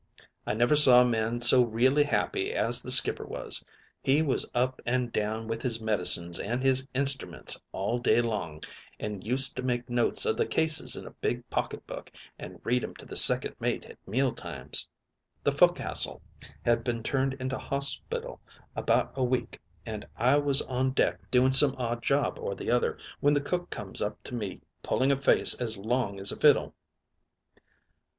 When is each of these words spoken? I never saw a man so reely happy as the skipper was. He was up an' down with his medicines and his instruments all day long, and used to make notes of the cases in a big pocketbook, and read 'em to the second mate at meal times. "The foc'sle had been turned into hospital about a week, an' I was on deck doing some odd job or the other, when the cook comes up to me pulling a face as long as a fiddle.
I 0.47 0.55
never 0.55 0.75
saw 0.75 1.03
a 1.03 1.07
man 1.07 1.41
so 1.41 1.61
reely 1.63 2.03
happy 2.05 2.51
as 2.53 2.81
the 2.81 2.89
skipper 2.89 3.23
was. 3.23 3.63
He 4.01 4.23
was 4.23 4.47
up 4.55 4.81
an' 4.83 5.09
down 5.09 5.47
with 5.47 5.61
his 5.61 5.79
medicines 5.79 6.39
and 6.39 6.63
his 6.63 6.87
instruments 6.95 7.61
all 7.71 7.99
day 7.99 8.19
long, 8.19 8.63
and 8.99 9.23
used 9.23 9.55
to 9.57 9.61
make 9.61 9.91
notes 9.91 10.25
of 10.25 10.37
the 10.37 10.47
cases 10.47 10.95
in 10.95 11.05
a 11.05 11.11
big 11.11 11.47
pocketbook, 11.51 12.11
and 12.39 12.59
read 12.63 12.83
'em 12.83 12.95
to 12.95 13.05
the 13.05 13.15
second 13.15 13.55
mate 13.59 13.85
at 13.85 14.07
meal 14.07 14.33
times. 14.33 14.87
"The 15.43 15.51
foc'sle 15.51 16.19
had 16.65 16.83
been 16.83 17.03
turned 17.03 17.35
into 17.35 17.59
hospital 17.59 18.41
about 18.75 19.11
a 19.15 19.23
week, 19.23 19.61
an' 19.85 20.05
I 20.15 20.39
was 20.39 20.63
on 20.63 20.93
deck 20.93 21.29
doing 21.29 21.53
some 21.53 21.75
odd 21.77 22.01
job 22.01 22.39
or 22.39 22.55
the 22.55 22.71
other, 22.71 22.97
when 23.19 23.35
the 23.35 23.39
cook 23.39 23.69
comes 23.69 24.01
up 24.01 24.23
to 24.23 24.33
me 24.33 24.61
pulling 24.81 25.11
a 25.11 25.15
face 25.15 25.53
as 25.61 25.77
long 25.77 26.19
as 26.19 26.31
a 26.31 26.37
fiddle. 26.37 26.73